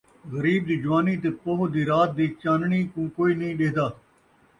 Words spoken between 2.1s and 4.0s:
دی چانݨی کوں کوئی نئیں ݙیہدا